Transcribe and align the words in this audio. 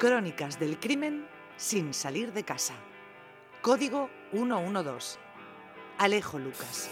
Crónicas 0.00 0.58
del 0.58 0.80
crimen 0.80 1.26
sin 1.58 1.92
salir 1.92 2.32
de 2.32 2.42
casa. 2.42 2.72
Código 3.60 4.08
112. 4.32 5.18
Alejo 5.98 6.38
Lucas. 6.38 6.88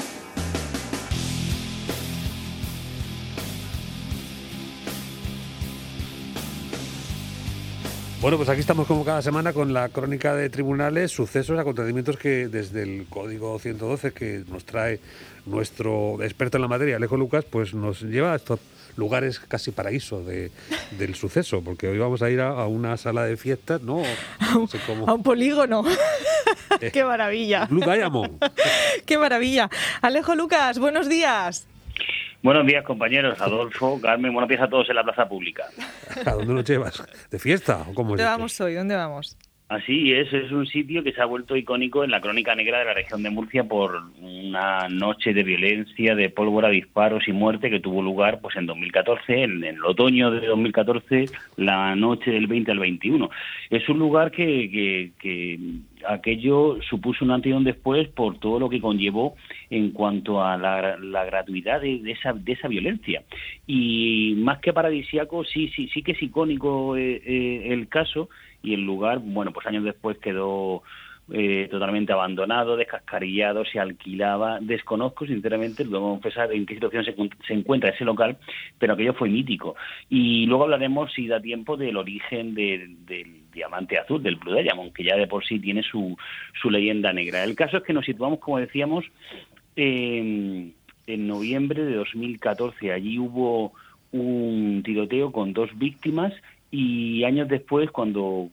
Bueno, 8.20 8.36
pues 8.36 8.50
aquí 8.50 8.60
estamos 8.60 8.86
como 8.86 9.06
cada 9.06 9.22
semana 9.22 9.54
con 9.54 9.72
la 9.72 9.88
crónica 9.88 10.34
de 10.34 10.50
tribunales, 10.50 11.10
sucesos, 11.10 11.58
acontecimientos 11.58 12.18
que 12.18 12.48
desde 12.48 12.82
el 12.82 13.06
Código 13.08 13.58
112 13.58 14.12
que 14.12 14.44
nos 14.48 14.66
trae 14.66 15.00
nuestro 15.46 16.22
experto 16.22 16.58
en 16.58 16.62
la 16.62 16.68
materia, 16.68 16.96
Alejo 16.96 17.16
Lucas, 17.16 17.46
pues 17.46 17.72
nos 17.72 18.02
lleva 18.02 18.34
a 18.34 18.36
estos 18.36 18.60
lugares 18.98 19.38
casi 19.38 19.70
paraíso 19.70 20.22
de, 20.24 20.50
del 20.98 21.14
suceso, 21.14 21.62
porque 21.62 21.88
hoy 21.88 21.98
vamos 21.98 22.20
a 22.20 22.30
ir 22.30 22.40
a, 22.40 22.66
una 22.66 22.96
sala 22.96 23.24
de 23.24 23.36
fiestas, 23.36 23.80
¿no? 23.80 24.02
A 25.06 25.14
un 25.14 25.22
polígono. 25.22 25.84
¡Qué 26.92 27.04
maravilla! 27.04 27.66
Blue 27.66 27.80
Diamond. 27.80 28.44
¡Qué 29.06 29.16
maravilla! 29.16 29.70
Alejo 30.02 30.34
Lucas, 30.34 30.78
buenos 30.78 31.08
días. 31.08 31.66
Buenos 32.42 32.66
días, 32.66 32.84
compañeros. 32.84 33.40
Adolfo, 33.40 34.00
Carmen, 34.00 34.32
buenos 34.32 34.48
días 34.48 34.62
a 34.62 34.68
todos 34.68 34.88
en 34.90 34.96
la 34.96 35.04
plaza 35.04 35.28
pública. 35.28 35.64
¿A 36.24 36.32
dónde 36.32 36.52
nos 36.52 36.64
llevas? 36.64 37.02
¿De 37.30 37.38
fiesta? 37.38 37.84
¿O 37.88 37.94
cómo 37.94 38.10
¿Dónde 38.10 38.24
vamos 38.24 38.60
hoy? 38.60 38.74
¿Dónde 38.74 38.94
vamos? 38.94 39.36
Así 39.68 40.14
es, 40.14 40.32
es 40.32 40.50
un 40.50 40.66
sitio 40.66 41.04
que 41.04 41.12
se 41.12 41.20
ha 41.20 41.26
vuelto 41.26 41.54
icónico 41.54 42.02
en 42.02 42.10
la 42.10 42.22
crónica 42.22 42.54
negra 42.54 42.78
de 42.78 42.86
la 42.86 42.94
región 42.94 43.22
de 43.22 43.28
Murcia 43.28 43.64
por 43.64 44.00
una 44.18 44.88
noche 44.88 45.34
de 45.34 45.42
violencia, 45.42 46.14
de 46.14 46.30
pólvora, 46.30 46.70
disparos 46.70 47.28
y 47.28 47.32
muerte 47.32 47.68
que 47.68 47.78
tuvo 47.78 48.00
lugar 48.00 48.40
pues 48.40 48.56
en 48.56 48.64
2014, 48.64 49.42
en, 49.42 49.62
el 49.62 49.84
otoño 49.84 50.30
de 50.30 50.46
2014, 50.46 51.26
la 51.56 51.94
noche 51.94 52.30
del 52.30 52.46
20 52.46 52.70
al 52.70 52.78
21. 52.78 53.28
Es 53.68 53.86
un 53.90 53.98
lugar 53.98 54.30
que, 54.30 55.12
que, 55.18 55.58
aquello 56.06 56.78
supuso 56.88 57.24
un 57.24 57.30
antes 57.30 57.50
y 57.50 57.52
un 57.52 57.64
después 57.64 58.08
por 58.08 58.38
todo 58.38 58.60
lo 58.60 58.68
que 58.68 58.80
conllevó 58.80 59.34
en 59.70 59.90
cuanto 59.90 60.42
a 60.42 60.56
la, 60.56 61.24
gratuidad 61.24 61.80
de, 61.80 62.10
esa, 62.10 62.32
de 62.32 62.52
esa 62.52 62.68
violencia. 62.68 63.22
Y 63.66 64.34
más 64.38 64.58
que 64.60 64.72
paradisiaco, 64.72 65.44
sí, 65.44 65.68
sí, 65.74 65.88
sí 65.92 66.02
que 66.02 66.12
es 66.12 66.22
icónico 66.22 66.96
eh, 66.96 67.22
eh, 67.24 67.72
el 67.72 67.88
caso 67.88 68.28
y 68.62 68.74
el 68.74 68.84
lugar, 68.84 69.20
bueno, 69.20 69.52
pues 69.52 69.66
años 69.66 69.84
después 69.84 70.18
quedó 70.18 70.82
eh, 71.30 71.68
totalmente 71.70 72.10
abandonado, 72.12 72.76
descascarillado, 72.76 73.64
se 73.66 73.78
alquilaba. 73.78 74.60
Desconozco, 74.60 75.26
sinceramente, 75.26 75.84
lo 75.84 76.00
confesar, 76.00 76.52
en 76.52 76.64
qué 76.64 76.74
situación 76.74 77.04
se, 77.04 77.52
encuentra 77.52 77.90
ese 77.90 78.04
local, 78.04 78.38
pero 78.78 78.94
aquello 78.94 79.12
fue 79.12 79.28
mítico. 79.28 79.76
Y 80.08 80.46
luego 80.46 80.64
hablaremos, 80.64 81.12
si 81.12 81.26
da 81.26 81.40
tiempo, 81.40 81.76
del 81.76 81.98
origen 81.98 82.54
del 82.54 82.96
diamante 83.58 83.98
azul, 83.98 84.22
del 84.22 84.36
Blue 84.36 84.54
Diamond, 84.54 84.92
que 84.92 85.04
ya 85.04 85.16
de 85.16 85.26
por 85.26 85.44
sí 85.44 85.58
tiene 85.58 85.82
su, 85.82 86.16
su 86.60 86.70
leyenda 86.70 87.12
negra. 87.12 87.44
El 87.44 87.54
caso 87.54 87.76
es 87.76 87.82
que 87.82 87.92
nos 87.92 88.06
situamos, 88.06 88.38
como 88.38 88.58
decíamos, 88.58 89.04
en 89.76 90.74
noviembre 91.06 91.84
de 91.84 91.94
2014. 91.94 92.92
Allí 92.92 93.18
hubo 93.18 93.72
un 94.12 94.82
tiroteo 94.84 95.32
con 95.32 95.52
dos 95.52 95.70
víctimas 95.76 96.32
y 96.70 97.24
años 97.24 97.48
después, 97.48 97.90
cuando 97.90 98.48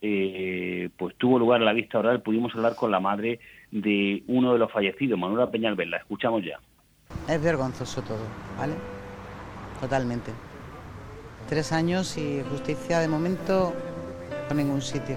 eh, 0.00 0.90
pues 0.96 1.14
tuvo 1.16 1.38
lugar 1.38 1.60
la 1.60 1.72
vista 1.72 1.98
oral, 1.98 2.22
pudimos 2.22 2.54
hablar 2.54 2.74
con 2.76 2.90
la 2.90 3.00
madre 3.00 3.40
de 3.70 4.22
uno 4.26 4.52
de 4.52 4.58
los 4.58 4.70
fallecidos, 4.70 5.18
Manuela 5.18 5.50
Peñalver. 5.50 5.88
La 5.88 5.98
escuchamos 5.98 6.44
ya. 6.44 6.58
Es 7.28 7.42
vergonzoso 7.42 8.02
todo, 8.02 8.24
¿vale? 8.58 8.74
Totalmente. 9.80 10.32
Tres 11.48 11.72
años 11.72 12.18
y 12.18 12.42
justicia 12.50 13.00
de 13.00 13.08
momento 13.08 13.74
en 14.50 14.56
ningún 14.56 14.80
sitio. 14.80 15.16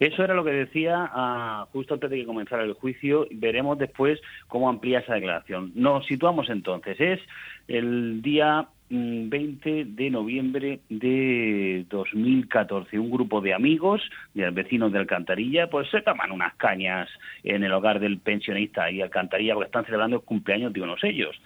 Eso 0.00 0.24
era 0.24 0.34
lo 0.34 0.44
que 0.44 0.50
decía 0.50 1.08
ah, 1.12 1.66
justo 1.72 1.94
antes 1.94 2.10
de 2.10 2.16
que 2.16 2.26
comenzara 2.26 2.64
el 2.64 2.72
juicio. 2.74 3.26
Veremos 3.30 3.78
después 3.78 4.20
cómo 4.48 4.68
amplía 4.68 4.98
esa 4.98 5.14
declaración. 5.14 5.72
Nos 5.74 6.04
situamos 6.06 6.50
entonces. 6.50 7.00
Es 7.00 7.20
el 7.68 8.20
día 8.20 8.68
20 8.90 9.84
de 9.86 10.10
noviembre 10.10 10.80
de 10.88 11.86
2014. 11.88 12.98
Un 12.98 13.10
grupo 13.10 13.40
de 13.40 13.54
amigos, 13.54 14.02
de 14.34 14.50
vecinos 14.50 14.92
de 14.92 14.98
Alcantarilla, 14.98 15.70
pues 15.70 15.88
se 15.90 16.02
toman 16.02 16.32
unas 16.32 16.54
cañas 16.56 17.08
en 17.42 17.64
el 17.64 17.72
hogar 17.72 18.00
del 18.00 18.18
pensionista 18.18 18.90
y 18.90 19.00
Alcantarilla 19.00 19.54
porque 19.54 19.66
están 19.66 19.84
celebrando 19.84 20.16
el 20.16 20.22
cumpleaños 20.22 20.72
de 20.72 20.82
unos 20.82 21.02
ellos. 21.04 21.36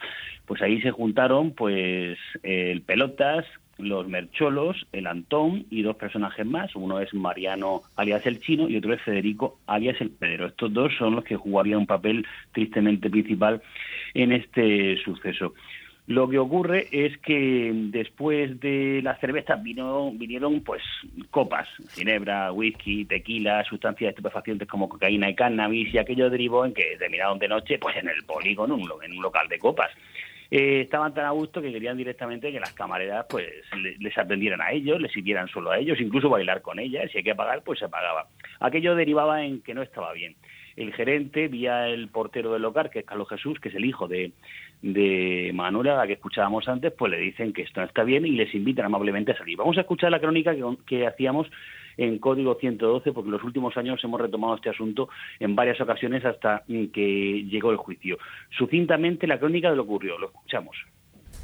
Pues 0.47 0.63
ahí 0.63 0.81
se 0.81 0.91
juntaron 0.91 1.53
pues 1.53 2.19
el 2.43 2.83
Pelotas, 2.83 3.45
los 3.79 4.07
Mercholos, 4.09 4.87
el 4.93 5.07
Antón 5.07 5.67
y 5.71 5.83
dos 5.83 5.97
personajes 5.97 6.45
más. 6.45 6.75
Uno 6.75 7.01
es 7.01 7.15
Mariano 7.15 7.83
alias 7.97 8.27
el 8.27 8.41
Chino 8.41 8.69
y 8.69 8.77
otro 8.77 8.93
es 8.93 9.03
Federico 9.03 9.59
alias 9.67 10.01
el 10.01 10.11
Pedro. 10.11 10.47
Estos 10.47 10.73
dos 10.73 10.93
son 10.99 11.17
los 11.17 11.25
que 11.25 11.37
jugarían 11.37 11.81
un 11.81 11.87
papel 11.87 12.27
tristemente 12.53 13.09
principal 13.11 13.63
en 14.15 14.33
este 14.33 14.97
suceso. 15.05 15.55
Lo 16.09 16.27
que 16.27 16.39
ocurre 16.39 16.89
es 16.91 17.19
que 17.19 17.71
después 17.91 18.59
de 18.61 19.03
las 19.03 19.21
cervezas 19.21 19.63
vino, 19.63 20.11
vinieron 20.15 20.63
pues 20.63 20.83
copas, 21.31 21.69
ginebra, 21.91 22.51
whisky, 22.51 23.05
tequila, 23.05 23.63
sustancias 23.65 24.09
estupefacientes 24.09 24.67
como 24.67 24.89
cocaína 24.89 25.29
y 25.29 25.35
cannabis 25.35 25.93
y 25.93 25.99
aquello 25.99 26.31
derivó 26.31 26.65
en 26.65 26.73
que 26.73 26.97
terminaron 26.99 27.39
de 27.39 27.49
noche 27.49 27.79
pues 27.79 27.95
en 27.99 28.09
el 28.09 28.25
polígono, 28.25 28.79
en 29.03 29.13
un 29.13 29.23
local 29.23 29.49
de 29.49 29.59
copas. 29.59 29.91
Eh, 30.51 30.81
estaban 30.81 31.13
tan 31.13 31.27
a 31.27 31.31
gusto 31.31 31.61
que 31.61 31.71
querían 31.71 31.97
directamente 31.97 32.51
que 32.51 32.61
las 32.61 32.73
camareras 32.73 33.27
pues 33.29 33.47
les 33.99 34.17
atendieran 34.17 34.63
a 34.63 34.73
ellos, 34.73 35.01
les 35.01 35.13
sirvieran 35.13 35.49
solo 35.49 35.71
a 35.71 35.79
ellos, 35.79 36.01
incluso 36.01 36.31
bailar 36.31 36.63
con 36.63 36.79
ellas, 36.79 37.11
si 37.11 37.19
hay 37.19 37.25
que 37.25 37.35
pagar 37.35 37.63
pues 37.63 37.79
se 37.79 37.89
pagaba. 37.89 38.29
Aquello 38.61 38.95
derivaba 38.95 39.45
en 39.45 39.61
que 39.61 39.75
no 39.75 39.83
estaba 39.83 40.13
bien 40.13 40.37
el 40.79 40.95
gerente, 40.95 41.49
vía 41.49 41.89
el 41.89 42.09
portero 42.09 42.53
del 42.53 42.63
local, 42.63 42.89
que 42.89 43.01
es 43.01 43.05
Carlos 43.05 43.29
Jesús, 43.29 43.59
que 43.59 43.69
es 43.69 43.75
el 43.75 43.85
hijo 43.85 44.07
de, 44.07 44.33
de 44.81 45.51
Manuela, 45.53 45.97
la 45.97 46.07
que 46.07 46.13
escuchábamos 46.15 46.69
antes, 46.69 46.93
pues 46.93 47.11
le 47.11 47.19
dicen 47.19 47.53
que 47.53 47.63
esto 47.63 47.81
no 47.81 47.87
está 47.87 48.05
bien 48.05 48.25
y 48.25 48.31
les 48.31 48.55
invitan 48.55 48.87
amablemente 48.87 49.33
a 49.33 49.37
salir. 49.37 49.57
Vamos 49.57 49.77
a 49.77 49.81
escuchar 49.81 50.11
la 50.11 50.21
crónica 50.21 50.55
que, 50.55 50.65
que 50.87 51.07
hacíamos 51.07 51.49
en 51.99 52.19
Código 52.19 52.55
112, 52.55 53.13
porque 53.13 53.27
en 53.29 53.33
los 53.33 53.45
últimos 53.45 53.77
años 53.77 54.03
hemos 54.03 54.21
retomado 54.21 54.55
este 54.55 54.71
asunto 54.71 55.11
en 55.39 55.55
varias 55.55 55.79
ocasiones 55.81 56.25
hasta 56.25 56.63
que 56.67 57.45
llegó 57.51 57.71
el 57.71 57.77
juicio. 57.77 58.17
Sucintamente 58.57 59.27
la 59.27 59.39
crónica 59.39 59.69
de 59.69 59.77
lo 59.77 59.83
ocurrió, 59.83 60.17
lo 60.17 60.29
escuchamos. 60.29 60.77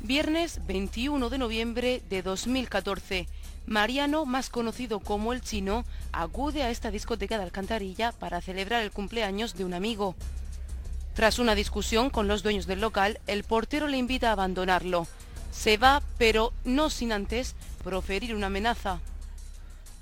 Viernes 0.02 0.64
21 0.66 1.28
de 1.28 1.38
noviembre 1.38 2.00
de 2.08 2.22
2014. 2.22 3.26
Mariano, 3.66 4.26
más 4.26 4.50
conocido 4.50 5.00
como 5.00 5.32
el 5.32 5.40
chino, 5.40 5.84
acude 6.12 6.62
a 6.62 6.70
esta 6.70 6.90
discoteca 6.90 7.38
de 7.38 7.44
Alcantarilla 7.44 8.12
para 8.12 8.40
celebrar 8.40 8.82
el 8.82 8.90
cumpleaños 8.90 9.54
de 9.56 9.64
un 9.64 9.74
amigo. 9.74 10.14
Tras 11.14 11.38
una 11.38 11.54
discusión 11.54 12.10
con 12.10 12.28
los 12.28 12.42
dueños 12.42 12.66
del 12.66 12.80
local, 12.80 13.18
el 13.26 13.44
portero 13.44 13.88
le 13.88 13.96
invita 13.96 14.28
a 14.28 14.32
abandonarlo. 14.32 15.06
Se 15.50 15.78
va, 15.78 16.02
pero 16.18 16.52
no 16.64 16.90
sin 16.90 17.12
antes 17.12 17.56
proferir 17.82 18.34
una 18.34 18.48
amenaza. 18.48 19.00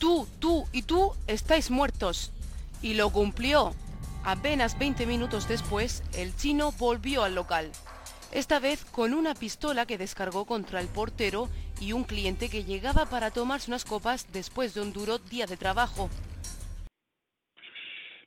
Tú, 0.03 0.27
tú 0.41 0.67
y 0.73 0.83
tú 0.83 1.13
estáis 1.29 1.71
muertos. 1.71 2.33
Y 2.83 2.95
lo 2.95 3.11
cumplió. 3.11 3.73
Apenas 4.25 4.77
20 4.77 5.07
minutos 5.07 5.47
después, 5.47 6.03
el 6.15 6.35
chino 6.35 6.73
volvió 6.73 7.23
al 7.23 7.37
local. 7.37 7.71
Esta 8.33 8.59
vez 8.59 8.85
con 8.85 9.15
una 9.15 9.37
pistola 9.37 9.87
que 9.87 9.99
descargó 9.99 10.45
contra 10.45 10.81
el 10.81 10.89
portero 10.89 11.49
y 11.79 11.93
un 11.93 12.03
cliente 12.03 12.49
que 12.49 12.65
llegaba 12.65 13.07
para 13.07 13.31
tomarse 13.31 13.71
unas 13.71 13.85
copas 13.85 14.27
después 14.33 14.75
de 14.75 14.81
un 14.81 14.93
duro 14.93 15.19
día 15.19 15.47
de 15.47 15.57
trabajo. 15.57 16.11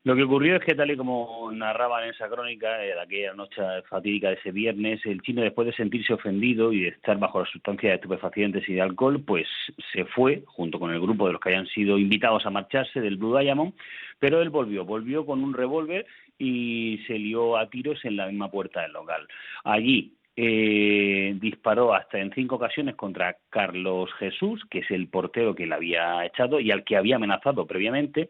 Lo 0.06 0.16
que 0.16 0.22
ocurrió 0.22 0.58
es 0.58 0.64
que, 0.64 0.76
tal 0.76 0.92
y 0.92 0.98
como 0.98 1.52
narraban 1.52 2.04
en 2.04 2.12
esa 2.12 2.30
crónica, 2.30 2.78
de 2.78 2.94
aquella 2.94 3.34
noche 3.34 3.60
fatídica 3.90 4.30
de 4.30 4.36
ese 4.36 4.52
viernes, 4.52 5.04
el 5.04 5.20
chino, 5.24 5.42
después 5.42 5.66
de 5.66 5.74
sentirse 5.74 6.14
ofendido 6.14 6.72
y 6.72 6.82
de 6.82 6.90
estar 6.90 7.18
bajo 7.18 7.40
la 7.40 7.48
sustancia 7.48 7.90
de 7.90 7.96
estupefacientes 7.96 8.70
y 8.70 8.76
de 8.76 8.82
alcohol, 8.82 9.24
pues 9.26 9.48
se 9.92 10.06
fue, 10.06 10.44
junto 10.46 10.80
con 10.80 10.94
el 10.94 11.02
grupo 11.02 11.26
de 11.26 11.34
los 11.34 11.42
que 11.42 11.50
hayan 11.50 11.66
sido 11.66 11.98
invitados 11.98 12.46
a 12.46 12.52
marcharse 12.52 13.02
del 13.02 13.18
Blue 13.18 13.36
Diamond, 13.36 13.74
pero 14.20 14.44
él 14.44 14.52
volvió, 14.52 14.86
volvió 14.86 15.26
con 15.26 15.44
un 15.44 15.56
revólver 15.56 16.06
y 16.38 17.00
se 17.08 17.18
lió 17.18 17.58
a 17.58 17.68
tiros 17.72 18.06
en 18.06 18.18
la 18.18 18.28
misma 18.28 18.52
puerta 18.52 18.84
del 18.84 18.92
local. 18.92 19.28
Allí 19.64 20.14
eh, 20.36 21.34
disparó 21.42 21.96
hasta 21.96 22.20
en 22.20 22.32
cinco 22.32 22.58
ocasiones 22.58 22.94
contra 22.94 23.38
Carlos 23.50 24.14
Jesús, 24.20 24.66
que 24.70 24.80
es 24.80 24.92
el 24.92 25.08
portero 25.08 25.56
que 25.56 25.66
le 25.66 25.74
había 25.74 26.24
echado 26.28 26.60
y 26.60 26.70
al 26.70 26.84
que 26.84 26.96
había 26.96 27.16
amenazado 27.16 27.66
previamente. 27.66 28.30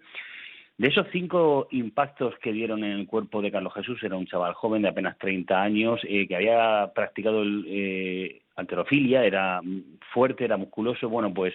De 0.78 0.90
esos 0.90 1.08
cinco 1.12 1.68
impactos 1.72 2.38
que 2.40 2.52
dieron 2.52 2.84
en 2.84 2.92
el 2.92 3.08
cuerpo 3.08 3.42
de 3.42 3.52
Carlos 3.52 3.74
Jesús, 3.74 4.04
era 4.04 4.18
un 4.18 4.26
chaval 4.26 4.54
joven 4.54 4.82
de 4.82 4.90
apenas 4.90 5.18
30 5.18 5.62
años 5.62 6.02
eh, 6.04 6.28
que 6.28 6.36
había 6.36 6.92
practicado 6.94 7.44
el, 7.44 7.66
eh, 7.68 8.42
alterofilia, 8.56 9.24
era 9.24 9.62
fuerte, 10.14 10.44
era 10.44 10.58
musculoso. 10.58 11.08
Bueno, 11.08 11.34
pues 11.34 11.54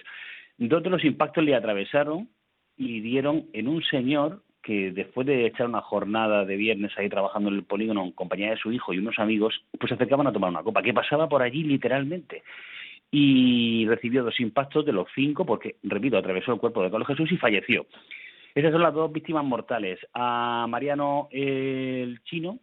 dos 0.57 0.81
de 0.81 0.89
los 0.89 1.03
impactos 1.05 1.43
le 1.43 1.55
atravesaron 1.55 2.29
y 2.77 3.01
dieron 3.01 3.45
en 3.53 3.67
un 3.67 3.83
señor 3.83 4.41
que 4.63 4.91
después 4.91 5.25
de 5.27 5.45
echar 5.45 5.67
una 5.67 5.81
jornada 5.81 6.45
de 6.45 6.55
viernes 6.55 6.91
ahí 6.97 7.09
trabajando 7.09 7.49
en 7.49 7.55
el 7.55 7.63
polígono 7.63 8.03
en 8.03 8.11
compañía 8.11 8.51
de 8.51 8.57
su 8.57 8.71
hijo 8.71 8.93
y 8.93 8.99
unos 8.99 9.17
amigos, 9.19 9.63
pues 9.79 9.89
se 9.89 9.95
acercaban 9.95 10.27
a 10.27 10.33
tomar 10.33 10.49
una 10.49 10.63
copa, 10.63 10.81
que 10.81 10.93
pasaba 10.93 11.27
por 11.27 11.41
allí 11.41 11.63
literalmente 11.63 12.43
y 13.11 13.85
recibió 13.87 14.23
dos 14.23 14.39
impactos 14.39 14.85
de 14.85 14.93
los 14.93 15.07
cinco 15.13 15.45
porque, 15.45 15.75
repito, 15.83 16.17
atravesó 16.17 16.53
el 16.53 16.59
cuerpo 16.59 16.81
de 16.81 16.89
Carlos 16.89 17.07
Jesús 17.07 17.31
y 17.31 17.37
falleció. 17.37 17.85
Esas 18.53 18.71
son 18.71 18.81
las 18.81 18.93
dos 18.93 19.11
víctimas 19.11 19.45
mortales. 19.45 19.99
A 20.13 20.65
Mariano 20.69 21.29
el 21.31 22.21
chino, 22.23 22.59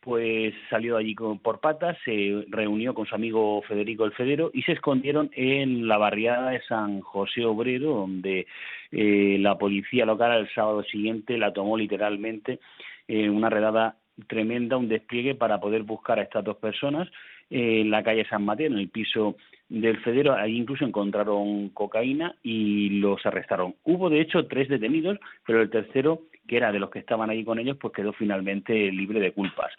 pues 0.00 0.54
salió 0.70 0.94
de 0.94 1.00
allí 1.00 1.14
por 1.42 1.60
patas, 1.60 1.98
se 2.04 2.44
reunió 2.48 2.94
con 2.94 3.06
su 3.06 3.14
amigo 3.14 3.60
Federico 3.62 4.04
el 4.04 4.12
Federo 4.12 4.50
y 4.54 4.62
se 4.62 4.72
escondieron 4.72 5.30
en 5.34 5.88
la 5.88 5.98
barriada 5.98 6.50
de 6.50 6.62
San 6.62 7.00
José 7.00 7.44
Obrero, 7.44 7.90
donde 7.90 8.46
eh, 8.92 9.36
la 9.40 9.58
policía 9.58 10.06
local 10.06 10.38
el 10.38 10.54
sábado 10.54 10.84
siguiente 10.84 11.36
la 11.36 11.52
tomó 11.52 11.76
literalmente 11.76 12.60
en 13.08 13.30
una 13.30 13.50
redada 13.50 13.96
tremenda, 14.28 14.76
un 14.76 14.88
despliegue 14.88 15.34
para 15.34 15.60
poder 15.60 15.82
buscar 15.82 16.18
a 16.18 16.22
estas 16.22 16.44
dos 16.44 16.56
personas 16.56 17.08
en 17.50 17.90
la 17.90 18.02
calle 18.02 18.26
San 18.28 18.44
Mateo, 18.44 18.68
en 18.68 18.78
el 18.78 18.88
piso 18.88 19.36
del 19.68 19.98
Federo, 19.98 20.34
ahí 20.34 20.56
incluso 20.56 20.84
encontraron 20.84 21.70
cocaína 21.70 22.34
y 22.42 23.00
los 23.00 23.24
arrestaron. 23.26 23.74
Hubo 23.84 24.08
de 24.08 24.20
hecho 24.20 24.46
tres 24.46 24.68
detenidos, 24.68 25.18
pero 25.46 25.60
el 25.60 25.70
tercero, 25.70 26.22
que 26.46 26.56
era 26.56 26.72
de 26.72 26.78
los 26.78 26.90
que 26.90 27.00
estaban 27.00 27.30
ahí 27.30 27.44
con 27.44 27.58
ellos, 27.58 27.76
pues 27.80 27.92
quedó 27.92 28.12
finalmente 28.12 28.72
libre 28.92 29.20
de 29.20 29.32
culpas. 29.32 29.72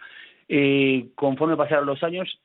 Eh, 0.50 1.08
conforme 1.16 1.58
pasaron 1.58 1.86
los 1.86 2.04
años, 2.04 2.40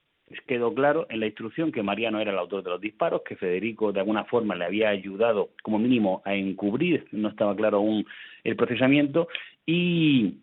quedó 0.47 0.73
claro 0.73 1.07
en 1.11 1.21
la 1.21 1.27
instrucción 1.27 1.73
que 1.73 1.83
Mariano 1.83 2.21
era 2.21 2.31
el 2.31 2.39
autor 2.39 2.63
de 2.63 2.71
los 2.71 2.81
disparos, 2.81 3.23
que 3.23 3.37
Federico 3.37 3.93
de 3.93 4.01
alguna 4.01 4.25
forma 4.25 4.55
le 4.55 4.65
había 4.65 4.89
ayudado 4.89 5.51
como 5.63 5.79
mínimo 5.79 6.23
a 6.25 6.35
encubrir, 6.35 7.07
no 7.13 7.29
estaba 7.29 7.55
claro 7.55 7.79
aún 7.79 8.07
el 8.45 8.57
procesamiento, 8.57 9.29
y 9.67 10.35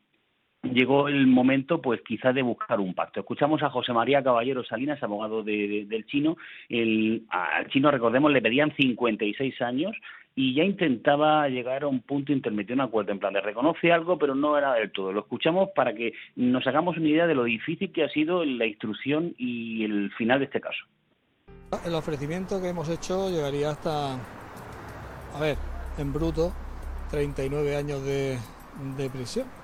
llegó 0.63 1.07
el 1.07 1.27
momento, 1.27 1.81
pues 1.81 2.01
quizás 2.01 2.35
de 2.35 2.41
buscar 2.41 2.79
un 2.79 2.94
pacto. 2.94 3.21
Escuchamos 3.21 3.63
a 3.63 3.69
José 3.69 3.94
María 3.94 4.23
Caballero 4.23 4.63
Salinas, 4.63 5.01
abogado 5.01 5.44
del 5.44 6.06
chino. 6.07 6.38
El, 6.67 7.23
al 7.29 7.67
chino, 7.69 7.91
recordemos, 7.91 8.31
le 8.31 8.41
pedían 8.41 8.73
56 8.75 9.61
años 9.61 9.95
y 10.35 10.53
ya 10.53 10.63
intentaba 10.63 11.47
llegar 11.50 11.83
a 11.83 11.88
un 11.88 12.01
punto 12.01 12.31
intermedio, 12.31 12.75
un 12.75 12.81
acuerdo 12.81 13.11
en 13.11 13.19
plan 13.19 13.33
de 13.33 13.41
reconoce 13.41 13.91
algo, 13.91 14.17
pero 14.17 14.35
no 14.35 14.57
era 14.57 14.73
del 14.73 14.91
todo. 14.91 15.11
Lo 15.11 15.21
escuchamos 15.21 15.69
para 15.75 15.94
que 15.94 16.13
nos 16.35 16.65
hagamos 16.67 16.97
una 16.97 17.09
idea 17.09 17.27
de 17.27 17.35
lo 17.35 17.44
difícil 17.44 17.91
que 17.91 18.03
ha 18.03 18.09
sido 18.09 18.45
la 18.45 18.65
instrucción 18.65 19.33
y 19.38 19.83
el 19.83 20.11
final 20.17 20.39
de 20.39 20.45
este 20.45 20.61
caso. 20.61 20.85
El 21.85 21.94
ofrecimiento 21.94 22.61
que 22.61 22.69
hemos 22.69 22.89
hecho 22.89 23.29
llegaría 23.29 23.71
hasta, 23.71 24.13
a 24.13 25.39
ver, 25.39 25.57
en 25.97 26.11
bruto, 26.11 26.51
39 27.11 27.75
años 27.75 28.03
de, 28.03 28.38
de 28.97 29.09
prisión 29.09 29.58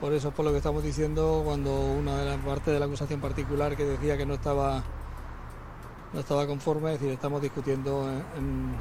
por 0.00 0.12
eso 0.12 0.28
es 0.28 0.34
por 0.34 0.44
lo 0.44 0.52
que 0.52 0.58
estamos 0.58 0.82
diciendo 0.82 1.42
cuando 1.44 1.74
una 1.80 2.18
de 2.18 2.24
las 2.24 2.38
partes 2.38 2.72
de 2.72 2.78
la 2.78 2.86
acusación 2.86 3.20
particular 3.20 3.76
que 3.76 3.84
decía 3.84 4.16
que 4.16 4.26
no 4.26 4.34
estaba 4.34 4.82
no 6.12 6.20
estaba 6.20 6.46
conforme, 6.46 6.94
es 6.94 7.00
decir, 7.00 7.12
estamos 7.12 7.42
discutiendo 7.42 8.08
en, 8.38 8.74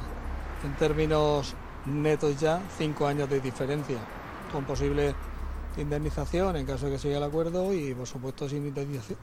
en 0.63 0.75
términos 0.77 1.55
netos 1.85 2.39
ya 2.39 2.61
cinco 2.77 3.05
años 3.05 3.29
de 3.29 3.41
diferencia, 3.41 3.97
con 4.51 4.63
posible 4.63 5.13
indemnización 5.77 6.55
en 6.55 6.65
caso 6.65 6.85
de 6.85 6.93
que 6.93 6.99
siga 6.99 7.17
el 7.17 7.23
acuerdo 7.23 7.73
y 7.73 7.93
por 7.93 8.07
supuesto 8.07 8.49
sin 8.49 8.73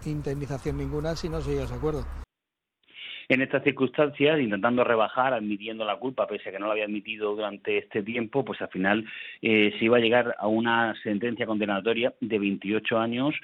indemnización 0.04 0.76
ninguna 0.76 1.16
si 1.16 1.28
no 1.28 1.40
sigue 1.40 1.62
ese 1.62 1.74
acuerdo 1.74 2.23
en 3.28 3.42
estas 3.42 3.62
circunstancias, 3.62 4.40
intentando 4.40 4.84
rebajar, 4.84 5.34
admitiendo 5.34 5.84
la 5.84 5.96
culpa, 5.96 6.26
pese 6.26 6.48
a 6.48 6.52
que 6.52 6.58
no 6.58 6.66
la 6.66 6.72
había 6.72 6.84
admitido 6.84 7.34
durante 7.34 7.78
este 7.78 8.02
tiempo, 8.02 8.44
pues 8.44 8.60
al 8.62 8.68
final 8.68 9.04
eh, 9.42 9.74
se 9.78 9.84
iba 9.84 9.96
a 9.96 10.00
llegar 10.00 10.34
a 10.38 10.46
una 10.46 10.94
sentencia 11.02 11.46
condenatoria 11.46 12.12
de 12.20 12.38
28 12.38 12.98
años 12.98 13.34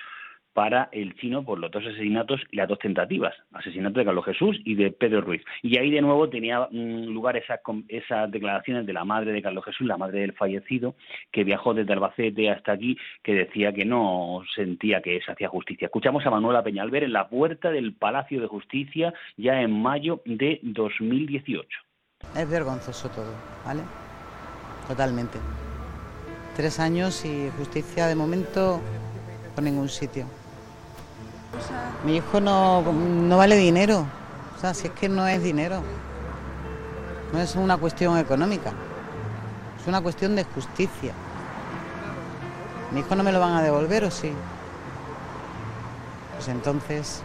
para 0.52 0.88
el 0.93 1.14
chino 1.17 1.44
por 1.44 1.58
los 1.58 1.70
dos 1.70 1.85
asesinatos 1.87 2.41
y 2.50 2.56
las 2.56 2.69
dos 2.69 2.79
tentativas, 2.79 3.35
asesinato 3.52 3.99
de 3.99 4.05
Carlos 4.05 4.25
Jesús 4.25 4.61
y 4.64 4.75
de 4.75 4.91
Pedro 4.91 5.20
Ruiz. 5.20 5.43
Y 5.62 5.79
ahí 5.79 5.91
de 5.91 6.00
nuevo 6.00 6.29
tenía 6.29 6.69
lugar 6.70 7.37
esas, 7.37 7.61
esas 7.88 8.31
declaraciones 8.31 8.87
de 8.87 8.93
la 8.93 9.05
madre 9.05 9.32
de 9.32 9.43
Carlos 9.43 9.64
Jesús, 9.64 9.87
la 9.87 9.97
madre 9.97 10.20
del 10.20 10.32
fallecido, 10.32 10.94
que 11.31 11.44
viajó 11.44 11.75
desde 11.75 11.93
Albacete 11.93 12.50
hasta 12.50 12.73
aquí, 12.73 12.97
que 13.23 13.35
decía 13.35 13.73
que 13.73 13.85
no 13.85 14.43
sentía 14.55 15.00
que 15.00 15.20
se 15.25 15.32
hacía 15.32 15.49
justicia. 15.49 15.87
Escuchamos 15.87 16.26
a 16.26 16.31
Manuela 16.31 16.62
Peñalver 16.62 17.05
en 17.05 17.12
la 17.12 17.29
puerta 17.29 17.70
del 17.70 17.94
Palacio 17.94 18.41
de 18.41 18.47
Justicia 18.47 19.14
ya 19.37 19.61
en 19.61 19.81
mayo 19.81 20.23
de 20.25 20.61
2018. 20.62 21.67
Es 22.37 22.50
vergonzoso 22.50 23.08
todo, 23.11 23.32
¿vale? 23.64 23.82
Totalmente. 24.87 25.38
Tres 26.56 26.81
años 26.81 27.25
y 27.25 27.49
justicia 27.56 28.06
de 28.06 28.14
momento 28.14 28.81
por 29.55 29.64
ningún 29.64 29.88
sitio. 29.88 30.26
Mi 32.05 32.17
hijo 32.17 32.41
no, 32.41 32.82
no 32.82 33.37
vale 33.37 33.56
dinero. 33.56 34.06
O 34.56 34.61
sea, 34.61 34.75
si 34.75 34.88
es 34.88 34.93
que 34.93 35.08
no 35.08 35.26
es 35.26 35.43
dinero. 35.43 35.82
No 37.32 37.41
es 37.41 37.55
una 37.56 37.76
cuestión 37.76 38.19
económica. 38.19 38.73
Es 39.81 39.87
una 39.87 40.00
cuestión 40.00 40.37
de 40.37 40.44
justicia. 40.44 41.12
¿Mi 42.93 43.00
hijo 43.00 43.14
no 43.14 43.23
me 43.23 43.32
lo 43.32 43.41
van 43.41 43.55
a 43.55 43.62
devolver 43.62 44.05
o 44.05 44.11
sí? 44.11 44.32
Pues 46.35 46.49
entonces 46.49 47.23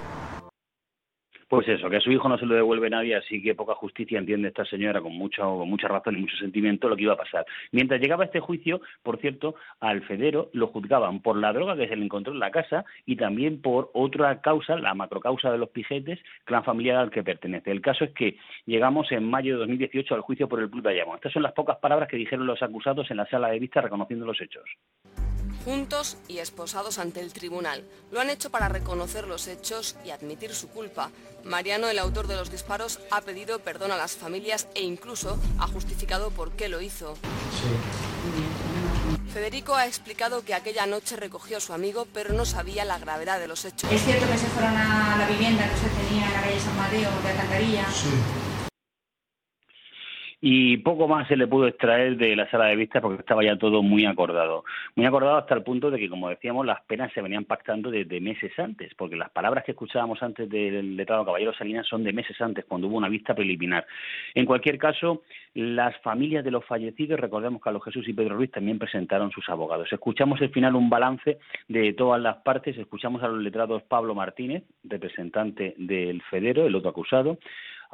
pues 1.47 1.67
eso, 1.67 1.89
que 1.89 1.97
a 1.97 2.01
su 2.01 2.11
hijo 2.11 2.27
no 2.27 2.37
se 2.37 2.45
lo 2.45 2.55
devuelve 2.55 2.89
nadie, 2.89 3.15
así 3.15 3.41
que 3.41 3.53
poca 3.53 3.75
justicia 3.75 4.17
entiende 4.17 4.47
esta 4.47 4.65
señora 4.65 5.01
con, 5.01 5.13
mucho, 5.13 5.43
con 5.43 5.69
mucha 5.69 5.87
razón 5.87 6.17
y 6.17 6.21
mucho 6.21 6.35
sentimiento 6.37 6.89
lo 6.89 6.95
que 6.95 7.03
iba 7.03 7.13
a 7.13 7.17
pasar. 7.17 7.45
Mientras 7.71 8.01
llegaba 8.01 8.25
este 8.25 8.39
juicio, 8.39 8.81
por 9.03 9.19
cierto, 9.19 9.55
al 9.79 10.01
Federo 10.03 10.49
lo 10.53 10.67
juzgaban 10.67 11.21
por 11.21 11.37
la 11.37 11.53
droga 11.53 11.75
que 11.75 11.87
se 11.87 11.95
le 11.95 12.03
encontró 12.03 12.33
en 12.33 12.39
la 12.39 12.51
casa 12.51 12.83
y 13.05 13.15
también 13.15 13.61
por 13.61 13.91
otra 13.93 14.41
causa, 14.41 14.75
la 14.75 14.93
macrocausa 14.95 15.51
de 15.51 15.57
los 15.57 15.69
pijetes, 15.69 16.19
clan 16.45 16.63
familiar 16.63 16.97
al 16.97 17.11
que 17.11 17.23
pertenece. 17.23 17.71
El 17.71 17.81
caso 17.81 18.05
es 18.05 18.11
que 18.11 18.37
llegamos 18.65 19.11
en 19.11 19.29
mayo 19.29 19.53
de 19.53 19.59
2018 19.59 20.15
al 20.15 20.21
juicio 20.21 20.47
por 20.47 20.59
el 20.59 20.69
Club 20.69 20.83
de 20.83 20.99
Estas 20.99 21.31
son 21.31 21.43
las 21.43 21.53
pocas 21.53 21.77
palabras 21.77 22.09
que 22.09 22.17
dijeron 22.17 22.47
los 22.47 22.63
acusados 22.63 23.09
en 23.11 23.17
la 23.17 23.27
sala 23.27 23.49
de 23.49 23.59
vista 23.59 23.81
reconociendo 23.81 24.25
los 24.25 24.41
hechos 24.41 24.63
juntos 25.65 26.17
y 26.27 26.37
esposados 26.37 26.99
ante 26.99 27.19
el 27.19 27.33
tribunal. 27.33 27.83
Lo 28.11 28.21
han 28.21 28.29
hecho 28.29 28.51
para 28.51 28.69
reconocer 28.69 29.27
los 29.27 29.47
hechos 29.47 29.95
y 30.05 30.11
admitir 30.11 30.53
su 30.53 30.69
culpa. 30.69 31.09
Mariano, 31.43 31.87
el 31.87 31.97
autor 31.97 32.27
de 32.27 32.35
los 32.35 32.51
disparos, 32.51 32.99
ha 33.09 33.21
pedido 33.21 33.59
perdón 33.59 33.91
a 33.91 33.97
las 33.97 34.15
familias 34.15 34.67
e 34.75 34.83
incluso 34.83 35.39
ha 35.57 35.67
justificado 35.67 36.29
por 36.29 36.51
qué 36.51 36.69
lo 36.69 36.81
hizo. 36.81 37.15
Federico 39.33 39.75
ha 39.75 39.87
explicado 39.87 40.45
que 40.45 40.53
aquella 40.53 40.85
noche 40.85 41.15
recogió 41.15 41.57
a 41.57 41.61
su 41.61 41.73
amigo, 41.73 42.07
pero 42.13 42.33
no 42.33 42.45
sabía 42.45 42.85
la 42.85 42.99
gravedad 42.99 43.39
de 43.39 43.47
los 43.47 43.65
hechos. 43.65 43.91
¿Es 43.91 44.03
cierto 44.03 44.27
que 44.27 44.37
se 44.37 44.47
fueron 44.47 44.77
a 44.77 45.17
la 45.17 45.27
vivienda 45.27 45.67
que 45.67 45.75
usted 45.75 45.91
tenía 46.07 46.27
en 46.27 46.33
la 46.33 46.41
calle 46.41 46.59
San 46.59 46.77
Mateo 46.77 47.09
de 47.21 47.29
Alcantarilla? 47.29 47.85
Sí 47.91 48.54
y 50.41 50.77
poco 50.77 51.07
más 51.07 51.27
se 51.27 51.35
le 51.35 51.47
pudo 51.47 51.67
extraer 51.67 52.17
de 52.17 52.35
la 52.35 52.49
sala 52.49 52.65
de 52.65 52.75
vista 52.75 53.01
porque 53.01 53.21
estaba 53.21 53.43
ya 53.43 53.57
todo 53.57 53.81
muy 53.81 54.05
acordado. 54.05 54.63
Muy 54.95 55.05
acordado 55.05 55.37
hasta 55.37 55.55
el 55.55 55.63
punto 55.63 55.89
de 55.91 55.99
que, 55.99 56.09
como 56.09 56.29
decíamos, 56.29 56.65
las 56.65 56.81
penas 56.83 57.11
se 57.13 57.21
venían 57.21 57.45
pactando 57.45 57.89
desde 57.89 58.19
meses 58.19 58.51
antes, 58.57 58.93
porque 58.95 59.15
las 59.15 59.29
palabras 59.31 59.63
que 59.63 59.71
escuchábamos 59.71 60.21
antes 60.21 60.49
del 60.49 60.95
letrado 60.95 61.25
Caballero 61.25 61.53
Salinas 61.53 61.87
son 61.87 62.03
de 62.03 62.13
meses 62.13 62.39
antes, 62.41 62.65
cuando 62.65 62.87
hubo 62.87 62.97
una 62.97 63.09
vista 63.09 63.33
preliminar. 63.33 63.85
En 64.33 64.45
cualquier 64.45 64.77
caso, 64.77 65.23
las 65.53 65.97
familias 66.01 66.43
de 66.43 66.51
los 66.51 66.65
fallecidos, 66.65 67.19
recordemos 67.19 67.61
que 67.61 67.69
a 67.69 67.71
los 67.71 67.83
Jesús 67.83 68.07
y 68.07 68.13
Pedro 68.13 68.35
Ruiz 68.35 68.51
también 68.51 68.79
presentaron 68.79 69.31
sus 69.31 69.47
abogados. 69.49 69.91
Escuchamos 69.91 70.41
al 70.41 70.49
final 70.49 70.75
un 70.75 70.89
balance 70.89 71.37
de 71.67 71.93
todas 71.93 72.21
las 72.21 72.37
partes, 72.37 72.77
escuchamos 72.77 73.23
a 73.23 73.27
los 73.27 73.41
letrados 73.41 73.83
Pablo 73.83 74.13
Martínez, 74.15 74.63
representante 74.83 75.73
del 75.77 76.21
Federo, 76.23 76.65
el 76.65 76.75
otro 76.75 76.89
acusado, 76.89 77.37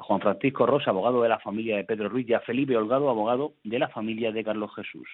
a 0.01 0.03
Juan 0.03 0.19
Francisco 0.19 0.65
Rosa, 0.65 0.89
abogado 0.89 1.21
de 1.21 1.29
la 1.29 1.39
familia 1.39 1.77
de 1.77 1.83
Pedro 1.83 2.09
Ruiz, 2.09 2.27
y 2.27 2.33
a 2.33 2.39
Felipe 2.41 2.75
Holgado, 2.75 3.09
abogado 3.09 3.53
de 3.63 3.79
la 3.79 3.89
familia 3.89 4.31
de 4.31 4.43
Carlos 4.43 4.71
Jesús. 4.75 5.07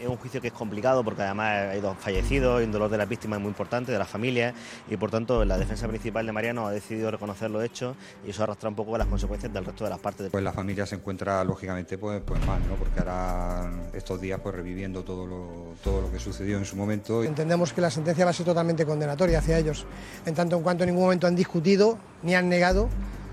Es 0.00 0.08
un 0.08 0.16
juicio 0.16 0.40
que 0.40 0.46
es 0.46 0.52
complicado 0.52 1.04
porque 1.04 1.22
además 1.22 1.70
hay 1.70 1.80
dos 1.80 1.98
fallecidos 1.98 2.62
y 2.62 2.64
un 2.64 2.72
dolor 2.72 2.88
de 2.88 2.96
las 2.96 3.08
víctimas 3.08 3.40
muy 3.40 3.48
importante, 3.48 3.92
de 3.92 3.98
las 3.98 4.08
familias, 4.08 4.54
y 4.88 4.96
por 4.96 5.10
tanto 5.10 5.44
la 5.44 5.58
defensa 5.58 5.86
principal 5.88 6.24
de 6.24 6.32
Mariano 6.32 6.66
ha 6.66 6.70
decidido 6.70 7.10
reconocer 7.10 7.50
los 7.50 7.62
hechos 7.62 7.96
y 8.24 8.30
eso 8.30 8.42
arrastra 8.42 8.68
un 8.68 8.76
poco 8.76 8.96
las 8.96 9.08
consecuencias 9.08 9.52
del 9.52 9.64
resto 9.64 9.84
de 9.84 9.90
las 9.90 9.98
partes. 9.98 10.30
Pues 10.30 10.42
la 10.42 10.52
familia 10.52 10.86
se 10.86 10.94
encuentra 10.94 11.44
lógicamente 11.44 11.98
pues, 11.98 12.22
pues 12.22 12.44
mal, 12.46 12.60
¿no? 12.68 12.76
porque 12.76 13.00
ahora 13.00 13.70
estos 13.92 14.20
días 14.20 14.40
pues 14.40 14.54
reviviendo 14.54 15.02
todo 15.02 15.26
lo, 15.26 15.74
todo 15.82 16.00
lo 16.00 16.10
que 16.10 16.18
sucedió 16.18 16.58
en 16.58 16.64
su 16.64 16.76
momento. 16.76 17.22
Entendemos 17.22 17.72
que 17.72 17.80
la 17.80 17.90
sentencia 17.90 18.24
va 18.24 18.30
a 18.30 18.34
ser 18.34 18.46
totalmente 18.46 18.86
condenatoria 18.86 19.40
hacia 19.40 19.58
ellos, 19.58 19.84
en 20.24 20.34
tanto 20.34 20.56
en 20.56 20.62
cuanto 20.62 20.84
en 20.84 20.90
ningún 20.90 21.04
momento 21.04 21.26
han 21.26 21.36
discutido 21.36 21.98
ni 22.22 22.34
han 22.34 22.48
negado 22.48 22.88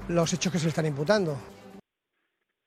los 0.10 0.34
hechos 0.34 0.52
que 0.52 0.60
se 0.60 0.70
están 0.70 0.86
imputando. 0.86 1.38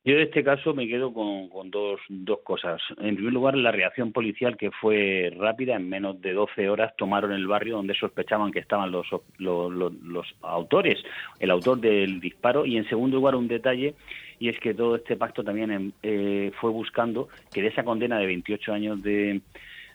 Yo 0.05 0.15
en 0.15 0.23
este 0.23 0.43
caso 0.43 0.75
me 0.75 0.89
quedo 0.89 1.13
con, 1.13 1.71
dos, 1.71 2.01
dos 2.09 2.41
cosas. 2.43 2.83
En 2.99 3.15
primer 3.15 3.33
lugar, 3.33 3.57
la 3.57 3.71
reacción 3.71 4.11
policial 4.11 4.57
que 4.57 4.73
fue 4.73 5.33
rápida, 5.39 5.77
en 5.77 5.89
menos 5.89 6.21
de 6.21 6.33
12 6.33 6.69
horas 6.69 6.93
tomaron 6.97 7.31
el 7.31 7.47
barrio 7.47 7.77
donde 7.77 7.95
sospechaban 7.95 8.51
que 8.51 8.59
estaban 8.59 8.91
los, 8.91 9.07
los, 9.39 10.35
autores, 10.43 10.99
el 11.39 11.53
autor 11.53 11.81
del 11.81 12.19
disparo. 12.19 12.67
Y 12.67 12.79
en 12.79 12.89
segundo 12.89 13.19
lugar, 13.19 13.37
un 13.37 13.47
detalle, 13.47 13.95
y 14.41 14.49
es 14.49 14.59
que 14.59 14.75
todo 14.75 14.97
este 14.97 15.17
pacto 15.17 15.45
también 15.45 15.93
eh, 16.03 16.51
fue 16.61 16.71
buscando 16.71 17.29
que 17.53 17.63
de 17.63 17.69
esa 17.69 17.85
condena 17.85 18.19
de 18.19 18.27
28 18.27 18.73
años 18.73 19.03
de, 19.05 19.41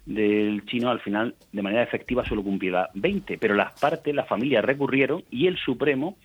del 0.06 0.66
chino 0.68 0.90
al 0.90 1.02
final 1.02 1.36
de 1.52 1.62
manera 1.62 1.84
efectiva 1.84 2.26
solo 2.26 2.44
cumpliera 2.44 2.90
20, 2.94 3.38
pero 3.38 3.56
las 3.56 3.78
partes, 3.78 4.16
las 4.16 4.28
familias 4.30 4.64
recurrieron 4.64 5.26
y 5.30 5.48
el 5.48 5.58
Supremo 5.58 6.16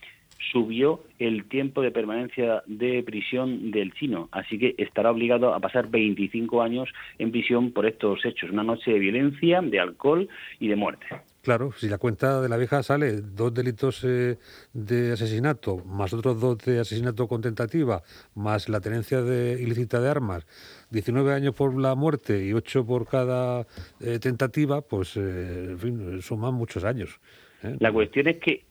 subió 0.51 1.01
el 1.19 1.45
tiempo 1.45 1.83
de 1.83 1.91
permanencia 1.91 2.63
de 2.67 3.03
prisión 3.03 3.71
del 3.71 3.93
chino, 3.95 4.29
así 4.33 4.59
que 4.59 4.75
estará 4.79 5.11
obligado 5.11 5.55
a 5.55 5.61
pasar 5.61 5.89
25 5.89 6.63
años 6.63 6.89
en 7.19 7.31
prisión 7.31 7.73
por 7.73 7.87
estos 7.87 8.25
hechos, 8.25 8.51
una 8.51 8.65
noche 8.65 8.93
de 8.93 8.99
violencia, 8.99 9.61
de 9.61 9.79
alcohol 9.79 10.29
y 10.59 10.69
de 10.69 10.77
muerte. 10.77 11.07
Claro, 11.43 11.73
si 11.73 11.89
la 11.89 11.99
cuenta 11.99 12.41
de 12.41 12.49
la 12.49 12.57
vieja 12.57 12.85
sale 12.85 13.21
dos 13.21 13.53
delitos 13.53 14.05
eh, 14.05 14.39
de 14.73 15.13
asesinato, 15.13 15.79
más 15.79 16.13
otros 16.13 16.41
dos 16.41 16.59
de 16.59 16.79
asesinato 16.79 17.27
con 17.27 17.41
tentativa, 17.41 18.03
más 18.37 18.69
la 18.69 18.81
tenencia 18.81 19.23
de, 19.23 19.61
ilícita 19.61 20.01
de 20.01 20.09
armas, 20.09 20.47
19 20.91 21.33
años 21.33 21.55
por 21.57 21.77
la 21.77 21.97
muerte 21.97 22.47
y 22.47 22.53
8 22.53 22.87
por 22.87 23.09
cada 23.09 23.67
eh, 24.01 24.21
tentativa, 24.21 24.83
pues 24.83 25.17
eh, 25.17 25.71
en 25.71 25.79
fin, 25.81 26.23
suman 26.23 26.55
muchos 26.55 26.85
años. 26.85 27.21
La 27.81 27.93
cuestión 27.93 28.29
es 28.29 28.39
que 28.39 28.65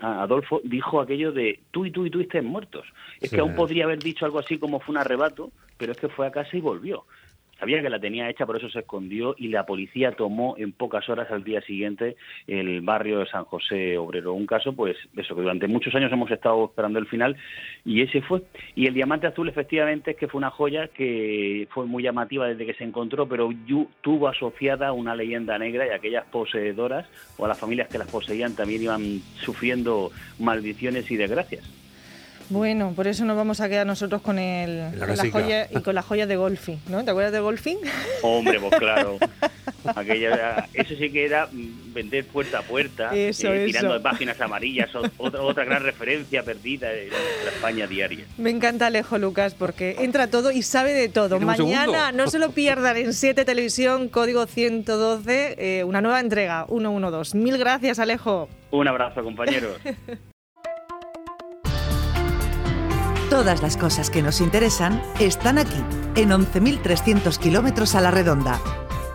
Adolfo 0.00 0.60
dijo 0.64 1.00
aquello 1.00 1.32
de 1.32 1.60
tú 1.70 1.84
y 1.84 1.90
tú 1.90 2.06
y 2.06 2.10
tú 2.10 2.20
estén 2.20 2.44
muertos. 2.44 2.86
Es 3.20 3.30
que 3.30 3.40
aún 3.40 3.54
podría 3.54 3.84
haber 3.84 4.02
dicho 4.02 4.24
algo 4.24 4.38
así 4.38 4.58
como 4.58 4.80
fue 4.80 4.92
un 4.92 4.98
arrebato, 4.98 5.50
pero 5.76 5.92
es 5.92 5.98
que 5.98 6.08
fue 6.08 6.26
a 6.26 6.30
casa 6.30 6.56
y 6.56 6.60
volvió. 6.60 7.04
Sabía 7.58 7.82
que 7.82 7.90
la 7.90 7.98
tenía 7.98 8.30
hecha, 8.30 8.46
por 8.46 8.56
eso 8.56 8.70
se 8.70 8.80
escondió 8.80 9.34
y 9.36 9.48
la 9.48 9.66
policía 9.66 10.12
tomó 10.12 10.54
en 10.58 10.70
pocas 10.70 11.08
horas 11.08 11.28
al 11.32 11.42
día 11.42 11.60
siguiente 11.62 12.16
el 12.46 12.82
barrio 12.82 13.18
de 13.18 13.26
San 13.26 13.44
José 13.44 13.98
Obrero. 13.98 14.32
Un 14.32 14.46
caso, 14.46 14.72
pues, 14.74 14.96
eso, 15.16 15.34
que 15.34 15.42
durante 15.42 15.66
muchos 15.66 15.92
años 15.96 16.12
hemos 16.12 16.30
estado 16.30 16.66
esperando 16.66 17.00
el 17.00 17.06
final 17.06 17.36
y 17.84 18.02
ese 18.02 18.22
fue. 18.22 18.42
Y 18.76 18.86
el 18.86 18.94
diamante 18.94 19.26
azul, 19.26 19.48
efectivamente, 19.48 20.12
es 20.12 20.16
que 20.16 20.28
fue 20.28 20.38
una 20.38 20.50
joya 20.50 20.86
que 20.88 21.66
fue 21.70 21.86
muy 21.86 22.04
llamativa 22.04 22.46
desde 22.46 22.64
que 22.64 22.74
se 22.74 22.84
encontró, 22.84 23.28
pero 23.28 23.50
tuvo 24.02 24.28
asociada 24.28 24.92
una 24.92 25.16
leyenda 25.16 25.58
negra 25.58 25.86
y 25.86 25.90
aquellas 25.90 26.26
poseedoras 26.26 27.08
o 27.38 27.44
a 27.44 27.48
las 27.48 27.58
familias 27.58 27.88
que 27.88 27.98
las 27.98 28.08
poseían 28.08 28.54
también 28.54 28.82
iban 28.82 29.18
sufriendo 29.40 30.12
maldiciones 30.38 31.10
y 31.10 31.16
desgracias. 31.16 31.87
Bueno, 32.50 32.92
por 32.96 33.06
eso 33.06 33.24
nos 33.24 33.36
vamos 33.36 33.60
a 33.60 33.68
quedar 33.68 33.86
nosotros 33.86 34.22
con 34.22 34.38
el 34.38 34.98
la 34.98 35.30
joya 35.30 35.68
y 35.70 35.80
con 35.80 35.94
las 35.94 36.04
joyas 36.04 36.28
de 36.28 36.36
golfing, 36.36 36.80
¿no? 36.88 37.04
¿Te 37.04 37.10
acuerdas 37.10 37.32
de 37.32 37.40
golfing? 37.40 37.78
Hombre, 38.22 38.58
pues 38.58 38.74
claro. 38.78 39.18
Aquella, 39.94 40.68
eso 40.72 40.94
sí 40.98 41.10
que 41.10 41.24
era 41.24 41.48
vender 41.52 42.24
puerta 42.26 42.58
a 42.58 42.62
puerta, 42.62 43.10
eh, 43.12 43.32
tirando 43.34 43.92
de 43.94 44.00
páginas 44.00 44.40
amarillas, 44.40 44.90
otra, 44.94 45.42
otra 45.42 45.64
gran 45.64 45.82
referencia 45.82 46.42
perdida 46.42 46.92
en 46.92 47.10
la 47.10 47.50
España 47.50 47.86
diaria. 47.86 48.24
Me 48.38 48.50
encanta 48.50 48.86
Alejo 48.86 49.18
Lucas 49.18 49.54
porque 49.54 49.96
entra 50.00 50.28
todo 50.28 50.50
y 50.50 50.62
sabe 50.62 50.92
de 50.92 51.08
todo. 51.08 51.40
Mañana 51.40 52.12
no 52.12 52.28
se 52.28 52.38
lo 52.38 52.50
pierdan 52.50 52.96
en 52.96 53.12
7 53.12 53.44
Televisión, 53.44 54.08
código 54.08 54.46
112, 54.46 55.56
eh, 55.58 55.84
una 55.84 56.00
nueva 56.00 56.20
entrega, 56.20 56.66
112. 56.68 57.36
Mil 57.36 57.58
gracias, 57.58 57.98
Alejo. 57.98 58.48
Un 58.70 58.88
abrazo, 58.88 59.22
compañeros. 59.22 59.78
Todas 63.30 63.60
las 63.60 63.76
cosas 63.76 64.08
que 64.08 64.22
nos 64.22 64.40
interesan 64.40 65.02
están 65.20 65.58
aquí, 65.58 65.84
en 66.14 66.30
11.300 66.30 67.36
kilómetros 67.36 67.94
a 67.94 68.00
la 68.00 68.10
redonda. 68.10 68.58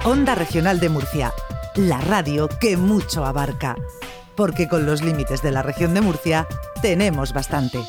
Onda 0.05 0.35
Regional 0.35 0.79
de 0.79 0.89
Murcia, 0.89 1.33
la 1.75 1.99
radio 1.99 2.47
que 2.47 2.77
mucho 2.77 3.25
abarca. 3.25 3.75
Porque 4.35 4.67
con 4.67 4.85
los 4.85 5.01
límites 5.01 5.41
de 5.41 5.51
la 5.51 5.63
región 5.63 5.95
de 5.95 6.01
Murcia 6.01 6.47
tenemos 6.83 7.33
bastante. 7.33 7.79